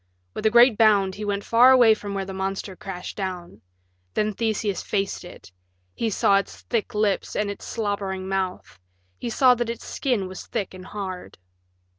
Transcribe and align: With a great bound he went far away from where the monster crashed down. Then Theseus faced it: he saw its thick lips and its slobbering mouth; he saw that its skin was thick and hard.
With 0.33 0.47
a 0.47 0.49
great 0.49 0.79
bound 0.79 1.13
he 1.13 1.23
went 1.25 1.43
far 1.43 1.69
away 1.69 1.93
from 1.93 2.15
where 2.15 2.25
the 2.25 2.33
monster 2.33 2.75
crashed 2.75 3.15
down. 3.15 3.61
Then 4.15 4.33
Theseus 4.33 4.81
faced 4.81 5.23
it: 5.23 5.51
he 5.93 6.09
saw 6.09 6.37
its 6.37 6.61
thick 6.61 6.95
lips 6.95 7.35
and 7.35 7.51
its 7.51 7.65
slobbering 7.65 8.27
mouth; 8.27 8.79
he 9.19 9.29
saw 9.29 9.53
that 9.53 9.69
its 9.69 9.85
skin 9.85 10.27
was 10.27 10.47
thick 10.47 10.73
and 10.73 10.87
hard. 10.87 11.37